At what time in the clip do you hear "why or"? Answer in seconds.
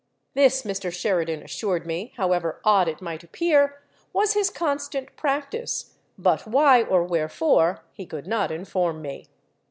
6.47-7.03